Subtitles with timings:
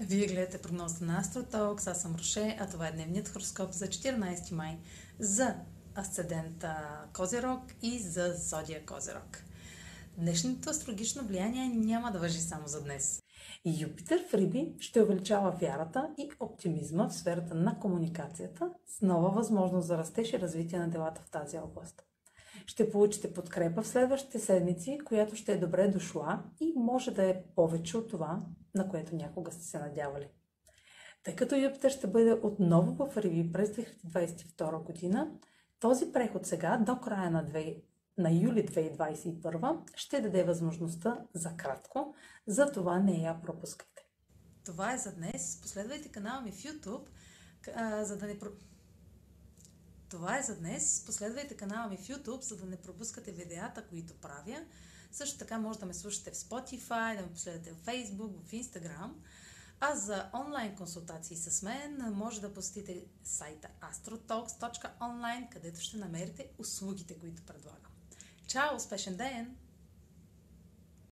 [0.00, 4.78] Гледате прогнозата на Астротокс, аз съм Роше, а това е дневният хороскоп за 14 май
[5.18, 5.54] за
[5.98, 9.44] асцендента Козирог и за Зодия Козирог.
[10.18, 13.22] Днешното астрологично влияние няма да въжи само за днес.
[13.80, 19.86] Юпитер в Риби ще увеличава вярата и оптимизма в сферата на комуникацията с нова възможност
[19.86, 22.02] за растеж и развитие на делата в тази област.
[22.66, 27.42] Ще получите подкрепа в следващите седмици, която ще е добре дошла и може да е
[27.56, 28.40] повече от това,
[28.74, 30.28] на което някога сте се надявали.
[31.22, 35.30] Тъй като Юпитер ще бъде отново в Риви през 2022 година,
[35.80, 37.82] този преход сега до края на, 2,
[38.18, 42.14] на юли 2021 ще даде възможността за кратко,
[42.46, 44.06] за това не я пропускайте.
[44.64, 45.60] Това е за днес.
[45.62, 47.06] Последвайте канала ми в YouTube,
[48.02, 48.38] за да не
[50.12, 51.04] това е за днес.
[51.06, 54.64] Последвайте канала ми в YouTube, за да не пропускате видеята, които правя.
[55.12, 59.10] Също така може да ме слушате в Spotify, да ме последвате в Facebook, в Instagram.
[59.80, 67.18] А за онлайн консултации с мен може да посетите сайта astrotalks.online, където ще намерите услугите,
[67.18, 67.92] които предлагам.
[68.46, 68.76] Чао!
[68.76, 69.56] Успешен ден!